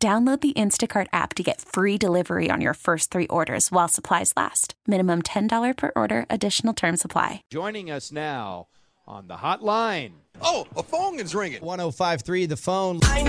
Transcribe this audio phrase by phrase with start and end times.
[0.00, 4.32] Download the Instacart app to get free delivery on your first three orders while supplies
[4.36, 4.74] last.
[4.86, 7.42] Minimum $10 per order, additional term supply.
[7.50, 8.68] Joining us now
[9.08, 10.12] on the hotline.
[10.40, 11.62] Oh, a phone is ringing.
[11.62, 13.00] 1053 the phone.
[13.02, 13.22] I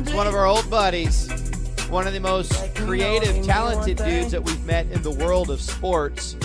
[0.00, 1.26] It's one of our old buddies.
[1.88, 6.36] One of the most creative, talented dudes that we've met in the world of sports.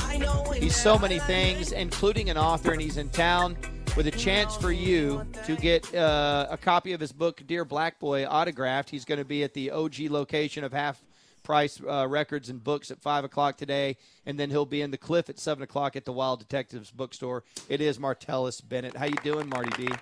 [0.55, 3.57] He's so many things, including an author, and he's in town
[3.95, 7.99] with a chance for you to get uh, a copy of his book, Dear Black
[7.99, 8.89] Boy, autographed.
[8.89, 11.03] He's going to be at the OG location of Half
[11.43, 14.97] Price uh, Records and Books at 5 o'clock today, and then he'll be in the
[14.97, 17.43] Cliff at 7 o'clock at the Wild Detectives bookstore.
[17.67, 18.95] It is Martellus Bennett.
[18.95, 19.93] How you doing, Marty B?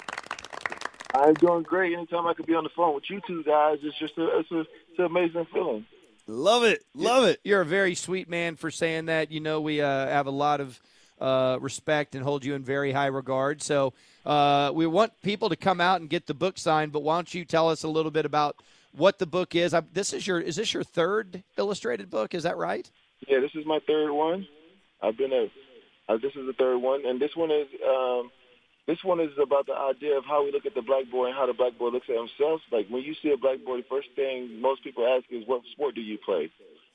[1.16, 1.94] I'm doing great.
[1.94, 4.52] Anytime I could be on the phone with you two guys, it's just a, it's,
[4.52, 5.86] a, it's an amazing feeling.
[6.28, 6.84] Love it.
[6.94, 7.40] Love it.
[7.44, 9.32] You're a very sweet man for saying that.
[9.32, 10.80] You know, we uh, have a lot of
[11.20, 13.62] uh, respect and hold you in very high regard.
[13.62, 13.94] So
[14.26, 16.92] uh, we want people to come out and get the book signed.
[16.92, 18.56] But why don't you tell us a little bit about
[18.94, 19.74] what the book is?
[19.74, 22.34] I, this is your is this your third illustrated book?
[22.34, 22.90] Is that right?
[23.28, 24.48] Yeah, this is my third one.
[25.02, 25.52] I've been a.
[26.12, 28.32] Uh, this is the third one, and this one is um,
[28.88, 31.36] this one is about the idea of how we look at the black boy and
[31.36, 32.62] how the black boy looks at himself.
[32.72, 35.62] Like when you see a black boy, the first thing most people ask is, "What
[35.72, 36.50] sport do you play?"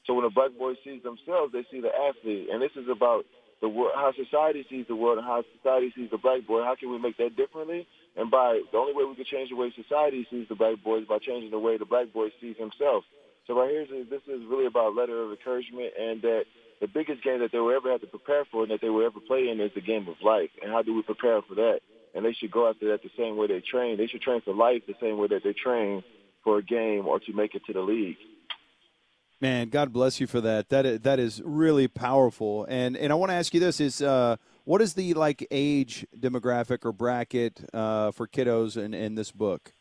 [0.04, 3.24] So when a black boy sees themselves, they see the athlete, and this is about
[3.64, 6.62] the how society sees the world and how society sees the black boy.
[6.62, 7.86] How can we make that differently?
[8.14, 10.98] And by the only way we can change the way society sees the black boy
[10.98, 13.04] is by changing the way the black boy sees himself.
[13.46, 16.44] So right here, is, this is really about a letter of encouragement and that
[16.80, 19.06] the biggest game that they will ever have to prepare for and that they will
[19.06, 20.50] ever play in is the game of life.
[20.62, 21.80] And how do we prepare for that?
[22.14, 23.96] And they should go after that the same way they train.
[23.96, 26.04] They should train for life the same way that they train
[26.44, 28.18] for a game or to make it to the league.
[29.40, 30.68] Man, God bless you for that.
[30.68, 32.66] That is, that is really powerful.
[32.68, 36.06] And and I want to ask you this: is uh, what is the like age
[36.18, 39.72] demographic or bracket uh, for kiddos in, in this book?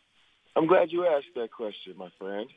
[0.55, 2.49] I'm glad you asked that question, my friend.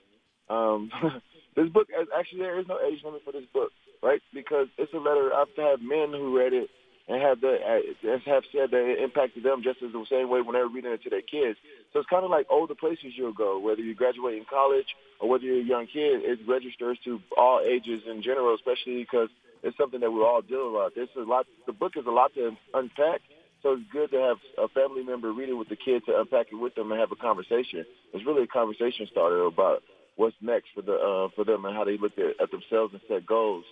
[0.49, 0.91] Um,
[1.57, 4.21] this book, actually, there is no age limit for this book, right?
[4.35, 5.31] Because it's a letter.
[5.35, 6.69] I've had men who read it
[7.09, 10.43] and have the uh, have said that it impacted them just as the same way
[10.43, 11.59] when they were reading it to their kids.
[11.93, 14.87] So it's kind of like all the places you'll go, whether you graduate in college
[15.21, 16.23] or whether you're a young kid.
[16.25, 19.29] It registers to all ages in general, especially because
[19.63, 20.95] it's something that we're all dealing with.
[20.95, 21.47] There's a lot.
[21.67, 23.21] The book is a lot to unpack.
[23.63, 26.49] So it's good to have a family member read it with the kid to unpack
[26.53, 27.85] it with them and have a conversation.
[28.13, 29.83] It's really a conversation starter about
[30.17, 33.03] what's next for the uh, for them and how they look at, at themselves and
[33.09, 33.65] set goals.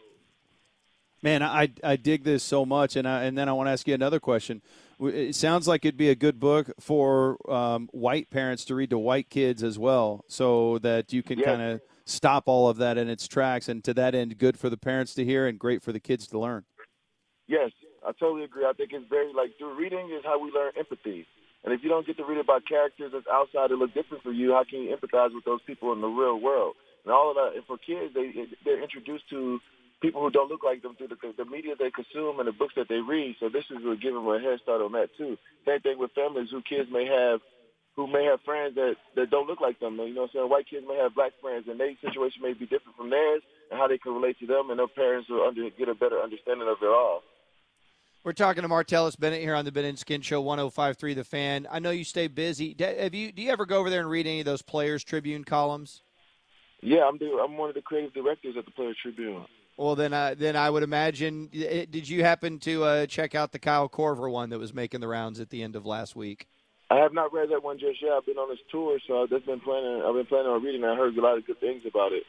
[1.24, 3.88] Man, I, I dig this so much, and I, and then I want to ask
[3.88, 4.60] you another question.
[5.00, 8.98] It sounds like it'd be a good book for um, white parents to read to
[8.98, 11.46] white kids as well, so that you can Yes.
[11.46, 13.70] kind of stop all of that in its tracks.
[13.70, 16.26] And to that end, good for the parents to hear and great for the kids
[16.26, 16.66] to learn.
[17.46, 17.70] Yes,
[18.06, 18.66] I totally agree.
[18.66, 21.26] I think it's very like through reading is how we learn empathy.
[21.64, 24.32] And if you don't get to read about characters that's outside that look different for
[24.32, 26.76] you, how can you empathize with those people in the real world?
[27.06, 27.56] And all of that.
[27.56, 29.58] And for kids, they they're introduced to
[30.04, 32.74] people who don't look like them through the, the media they consume and the books
[32.76, 33.36] that they read.
[33.40, 35.38] So this is going to give them a head start on that too.
[35.64, 37.40] Same thing with families who kids may have
[37.96, 39.96] who may have friends that, that don't look like them.
[39.96, 40.50] You know what I'm saying?
[40.50, 43.78] White kids may have black friends and their situation may be different from theirs and
[43.78, 46.68] how they can relate to them and their parents will under, get a better understanding
[46.68, 47.22] of it all.
[48.24, 51.68] We're talking to Martellus Bennett here on the Ben and Skin Show 1053 The Fan.
[51.70, 52.74] I know you stay busy.
[52.78, 55.44] Have you do you ever go over there and read any of those Players Tribune
[55.44, 56.02] columns?
[56.80, 59.44] Yeah, I'm the, I'm one of the creative directors at the Players Tribune.
[59.76, 61.50] Well, then, uh, then I would imagine.
[61.52, 65.00] eh, Did you happen to uh, check out the Kyle Korver one that was making
[65.00, 66.46] the rounds at the end of last week?
[66.90, 68.12] I have not read that one just yet.
[68.12, 70.02] I've been on this tour, so I've just been planning.
[70.06, 70.82] I've been planning on reading.
[70.84, 70.86] it.
[70.86, 72.22] I heard a lot of good things about it.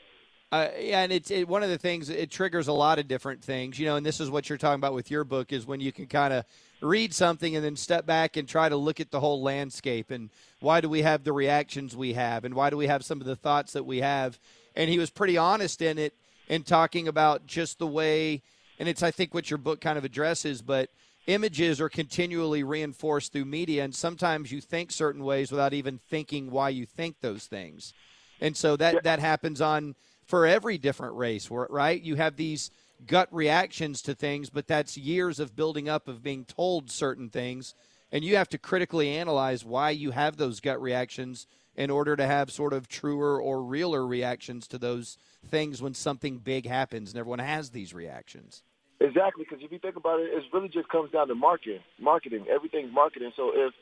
[0.51, 2.09] Uh, yeah, and it's it, one of the things.
[2.09, 3.95] It triggers a lot of different things, you know.
[3.95, 6.33] And this is what you're talking about with your book is when you can kind
[6.33, 6.45] of
[6.81, 10.29] read something and then step back and try to look at the whole landscape and
[10.61, 13.27] why do we have the reactions we have and why do we have some of
[13.27, 14.39] the thoughts that we have.
[14.75, 16.13] And he was pretty honest in it
[16.47, 18.41] in talking about just the way,
[18.79, 20.89] and it's I think what your book kind of addresses, but
[21.27, 26.51] images are continually reinforced through media, and sometimes you think certain ways without even thinking
[26.51, 27.93] why you think those things.
[28.41, 29.95] And so that that happens on
[30.27, 32.01] for every different race, right?
[32.01, 32.71] You have these
[33.07, 37.73] gut reactions to things, but that's years of building up of being told certain things,
[38.11, 42.25] and you have to critically analyze why you have those gut reactions in order to
[42.25, 47.19] have sort of truer or realer reactions to those things when something big happens and
[47.19, 48.63] everyone has these reactions.
[49.01, 51.81] Exactly, because if you think about it, it really just comes down to marketing.
[51.99, 53.31] Marketing, everything's marketing.
[53.35, 53.73] So if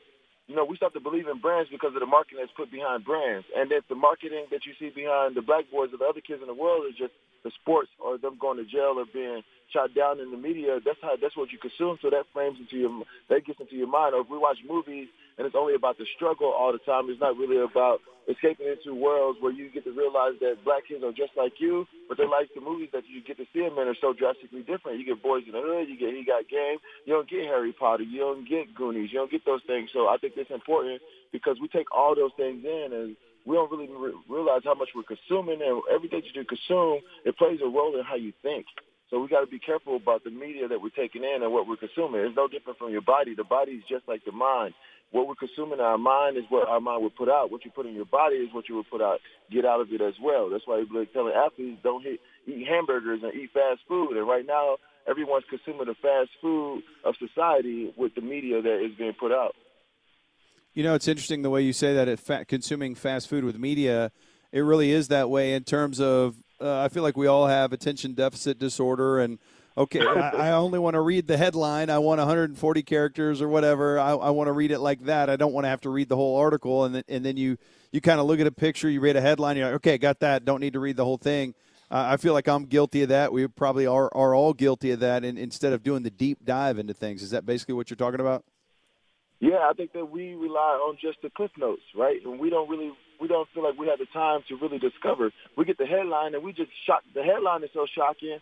[0.46, 3.04] you know, we start to believe in brands because of the marketing that's put behind
[3.04, 3.46] brands.
[3.56, 6.42] And if the marketing that you see behind the black boys or the other kids
[6.42, 9.94] in the world is just the sports or them going to jail or being shot
[9.94, 11.98] down in the media, that's how that's what you consume.
[12.02, 12.90] So that frames into your
[13.28, 14.14] that gets into your mind.
[14.14, 15.08] Or if we watch movies
[15.38, 18.94] and it's only about the struggle all the time, it's not really about escaping into
[18.94, 22.24] worlds where you get to realize that black kids are just like you, but they
[22.24, 24.98] like the movies that you get to see them in are so drastically different.
[24.98, 27.72] You get Boys in the Hood, you get He Got Game, you don't get Harry
[27.72, 29.90] Potter, you don't get Goonies, you don't get those things.
[29.92, 31.02] So I think it's important
[31.32, 34.88] because we take all those things in and we don't really re- realize how much
[34.94, 38.64] we're consuming, and everything that you consume, it plays a role in how you think.
[39.14, 41.68] So we got to be careful about the media that we're taking in and what
[41.68, 42.22] we're consuming.
[42.22, 43.36] It's no different from your body.
[43.36, 44.74] The body is just like the mind.
[45.12, 47.52] What we're consuming in our mind is what our mind would put out.
[47.52, 49.20] What you put in your body is what you would put out.
[49.52, 50.50] Get out of it as well.
[50.50, 52.18] That's why we're telling athletes don't hit,
[52.48, 54.16] eat hamburgers and eat fast food.
[54.16, 54.78] And right now,
[55.08, 59.54] everyone's consuming the fast food of society with the media that is being put out.
[60.72, 62.08] You know, it's interesting the way you say that.
[62.08, 64.10] At fa- consuming fast food with media,
[64.50, 66.34] it really is that way in terms of.
[66.60, 69.38] Uh, I feel like we all have attention deficit disorder, and
[69.76, 71.90] okay, I, I only want to read the headline.
[71.90, 73.98] I want 140 characters or whatever.
[73.98, 75.28] I, I want to read it like that.
[75.28, 77.58] I don't want to have to read the whole article, and then and then you
[77.92, 80.20] you kind of look at a picture, you read a headline, you're like, okay, got
[80.20, 80.44] that.
[80.44, 81.54] Don't need to read the whole thing.
[81.90, 83.32] Uh, I feel like I'm guilty of that.
[83.32, 85.24] We probably are, are all guilty of that.
[85.24, 88.18] And instead of doing the deep dive into things, is that basically what you're talking
[88.18, 88.44] about?
[89.38, 92.16] Yeah, I think that we rely on just the cliff notes, right?
[92.24, 95.32] And we don't really, we don't feel like we have the time to really discover.
[95.56, 97.02] We get the headline and we just shock.
[97.14, 98.38] The headline is so shocking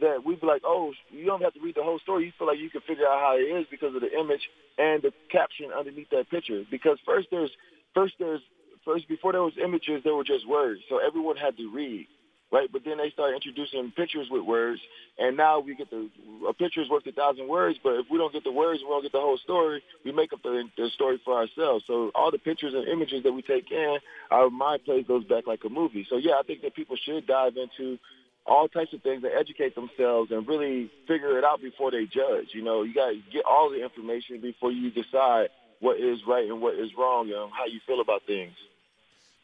[0.00, 2.26] that we'd be like, oh, you don't have to read the whole story.
[2.26, 4.42] You feel like you can figure out how it is because of the image
[4.78, 6.64] and the caption underneath that picture.
[6.70, 7.50] Because first there's,
[7.94, 8.40] first there's,
[8.84, 10.80] first before there was images, there were just words.
[10.88, 12.08] So everyone had to read
[12.54, 12.70] right?
[12.72, 14.80] But then they started introducing pictures with words,
[15.18, 16.08] and now we get the
[16.48, 17.78] a picture is worth a thousand words.
[17.82, 19.82] But if we don't get the words, we don't get the whole story.
[20.04, 21.84] We make up the, the story for ourselves.
[21.88, 23.98] So all the pictures and images that we take in,
[24.30, 26.06] our mind plays those back like a movie.
[26.08, 27.98] So yeah, I think that people should dive into
[28.46, 32.48] all types of things and educate themselves and really figure it out before they judge.
[32.52, 35.48] You know, you got to get all the information before you decide
[35.80, 38.54] what is right and what is wrong and how you feel about things.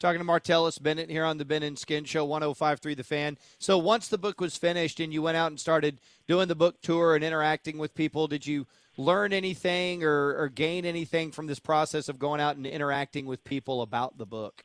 [0.00, 3.36] Talking to Martellus Bennett here on the Ben and Skin Show, 105.3 The Fan.
[3.58, 6.80] So once the book was finished and you went out and started doing the book
[6.80, 8.66] tour and interacting with people, did you
[8.96, 13.44] learn anything or, or gain anything from this process of going out and interacting with
[13.44, 14.64] people about the book?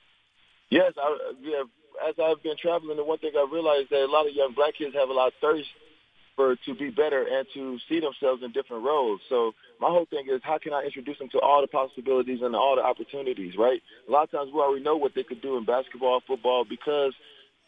[0.69, 1.63] Yes, I, yeah.
[2.07, 4.75] As I've been traveling, the one thing I realized that a lot of young black
[4.77, 5.67] kids have a lot of thirst
[6.35, 9.21] for to be better and to see themselves in different roles.
[9.29, 12.55] So my whole thing is how can I introduce them to all the possibilities and
[12.55, 13.81] all the opportunities, right?
[14.07, 17.13] A lot of times we already know what they could do in basketball, football, because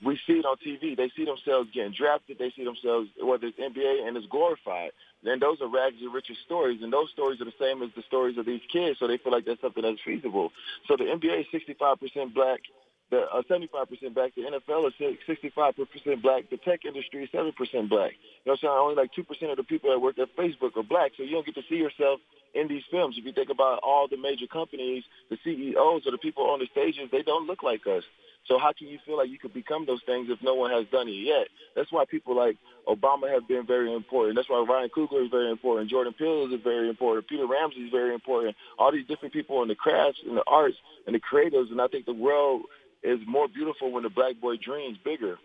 [0.04, 0.96] we see it on TV.
[0.96, 2.38] They see themselves getting drafted.
[2.38, 4.92] They see themselves, whether it's NBA, and it's glorified.
[5.24, 8.04] Then those are rags and riches stories, and those stories are the same as the
[8.04, 10.52] stories of these kids, so they feel like that's something that's feasible.
[10.88, 12.60] So the NBA is 65% black,
[13.10, 14.34] the uh, 75% black.
[14.36, 16.50] The NFL is 65% black.
[16.50, 17.54] The tech industry is 7%
[17.90, 18.12] black.
[18.44, 18.74] You know what I'm saying?
[18.74, 21.12] Only like 2% of the people that work at Facebook are black.
[21.16, 22.20] So you don't get to see yourself
[22.54, 23.16] in these films.
[23.18, 26.68] If you think about all the major companies, the CEOs or the people on the
[26.72, 28.04] stages, they don't look like us.
[28.48, 30.86] So how can you feel like you could become those things if no one has
[30.92, 31.48] done it yet?
[31.76, 32.56] That's why people like
[32.88, 34.36] Obama have been very important.
[34.36, 35.90] That's why Ryan Coogler is very important.
[35.90, 37.28] Jordan Peele is very important.
[37.28, 38.56] Peter Ramsey is very important.
[38.80, 41.72] All these different people in the crafts and the arts and the creatives.
[41.72, 42.64] And I think the world
[43.04, 45.38] is more beautiful when the black boy dreams bigger.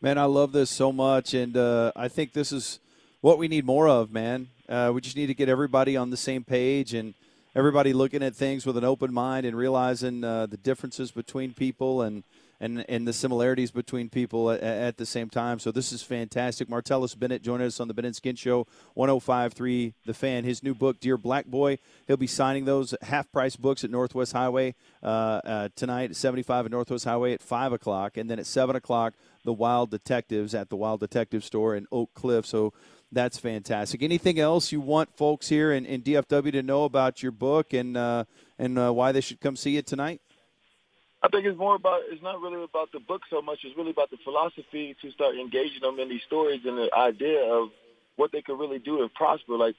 [0.00, 2.80] Man, I love this so much, and uh, I think this is
[3.20, 4.48] what we need more of, man.
[4.68, 7.14] Uh, we just need to get everybody on the same page and
[7.54, 12.02] everybody looking at things with an open mind and realizing uh, the differences between people
[12.02, 12.22] and
[12.60, 15.58] and and the similarities between people at, at, the same time.
[15.58, 16.68] So this is fantastic.
[16.68, 20.44] Martellus Bennett joining us on the Ben and Skin Show, 105.3 The Fan.
[20.44, 24.74] His new book, Dear Black Boy, he'll be signing those half-price books at Northwest Highway
[25.02, 28.16] uh, uh, tonight at 75 at Northwest Highway at 5 o'clock.
[28.16, 32.14] And then at 7 o'clock, The Wild Detectives at the Wild Detective Store in Oak
[32.14, 32.46] Cliff.
[32.46, 32.72] So
[33.12, 34.02] that's fantastic.
[34.02, 37.96] Anything else you want folks here in, in DFW to know about your book and,
[37.96, 38.24] uh,
[38.58, 40.20] and uh, why they should come see it tonight?
[41.24, 43.60] I think it's more about it's not really about the book so much.
[43.64, 47.40] It's really about the philosophy to start engaging them in these stories and the idea
[47.40, 47.70] of
[48.16, 49.56] what they could really do and prosper.
[49.56, 49.74] Like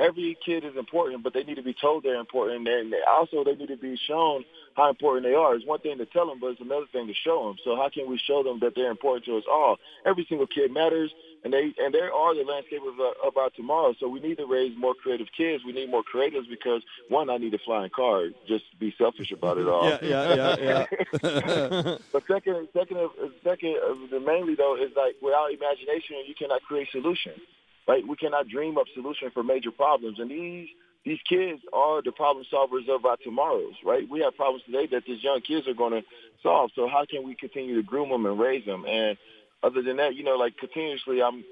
[0.00, 3.44] every kid is important, but they need to be told they're important, and they, also
[3.44, 5.54] they need to be shown how important they are.
[5.54, 7.56] It's one thing to tell them, but it's another thing to show them.
[7.64, 9.76] So how can we show them that they're important to us all?
[10.06, 11.12] Every single kid matters,
[11.44, 13.94] and they and they are the landscape of, uh, of our tomorrow.
[13.98, 15.64] So we need to raise more creative kids.
[15.64, 18.28] We need more creatives because one, I need a flying car.
[18.46, 19.88] Just be selfish about it all.
[19.88, 20.86] Yeah, yeah, yeah,
[21.22, 21.96] yeah.
[22.12, 23.10] but second, second,
[23.42, 23.76] second,
[24.24, 27.40] mainly though is like without imagination, you cannot create solutions
[27.88, 28.06] right?
[28.06, 30.18] We cannot dream up solutions for major problems.
[30.18, 30.68] And these
[31.04, 34.08] these kids are the problem solvers of our tomorrows, right?
[34.08, 36.02] We have problems today that these young kids are going to
[36.42, 36.70] solve.
[36.74, 38.84] So how can we continue to groom them and raise them?
[38.86, 39.16] And
[39.62, 41.44] other than that, you know, like continuously, I'm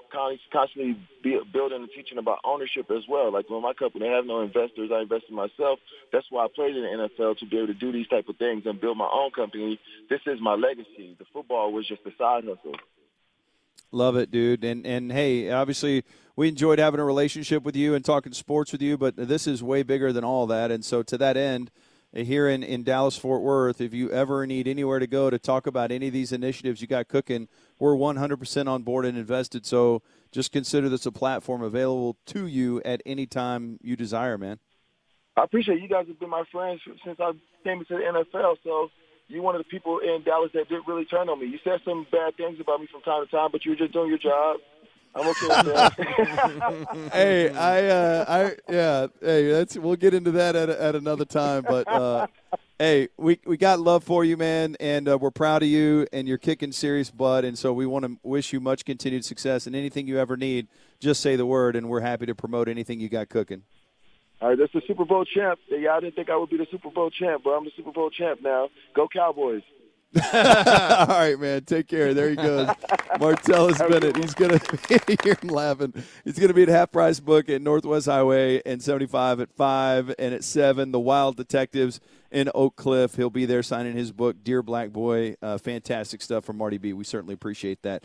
[0.53, 3.33] constantly building and teaching about ownership as well.
[3.33, 5.79] Like when my company I have no investors, I invest in myself.
[6.13, 8.37] That's why I played in the NFL to be able to do these type of
[8.37, 9.79] things and build my own company.
[10.09, 11.17] This is my legacy.
[11.19, 12.77] The football was just a side hustle.
[13.91, 14.65] Love it, dude.
[14.65, 16.05] And and hey, obviously
[16.37, 19.61] we enjoyed having a relationship with you and talking sports with you, but this is
[19.61, 20.71] way bigger than all that.
[20.71, 21.73] And so to that end,
[22.15, 25.39] eh, here in, in Dallas Fort Worth, if you ever need anywhere to go to
[25.39, 27.49] talk about any of these initiatives you got cooking,
[27.81, 29.67] we're 100% on board and invested.
[29.67, 34.61] So just consider this a platform available to you at any time you desire, man.
[35.37, 37.33] I appreciate you guys have been my friends since I
[37.65, 38.57] came into the NFL.
[38.63, 38.91] So
[39.29, 41.47] you're one of the people in Dallas that did really turn on me.
[41.47, 43.93] You said some bad things about me from time to time, but you were just
[43.93, 44.57] doing your job.
[45.15, 47.11] I'm okay with that.
[47.13, 51.65] hey, I, uh, I, yeah, hey, that's we'll get into that at, at another time.
[51.67, 52.27] But uh,
[52.79, 56.29] hey, we we got love for you, man, and uh, we're proud of you, and
[56.29, 59.67] you're kicking serious butt, and so we want to wish you much continued success.
[59.67, 60.69] And anything you ever need,
[61.01, 63.63] just say the word, and we're happy to promote anything you got cooking.
[64.41, 65.59] All right, that's the Super Bowl champ.
[65.69, 68.11] Y'all didn't think I would be the Super Bowl champ, but I'm the Super Bowl
[68.11, 68.69] champ now.
[68.95, 69.63] Go Cowboys.
[70.33, 71.65] All right, man.
[71.65, 72.15] Take care.
[72.15, 72.69] There he goes.
[73.19, 74.17] Martellus Bennett.
[74.17, 75.93] He's going to hear him laughing.
[76.25, 80.15] He's going to be at Half Price Book at Northwest Highway and 75 at 5
[80.19, 80.93] and at 7.
[80.93, 83.17] The Wild Detectives in Oak Cliff.
[83.17, 85.37] He'll be there signing his book, Dear Black Boy.
[85.43, 86.95] Uh, fantastic stuff from Marty B.
[86.95, 88.05] We certainly appreciate that.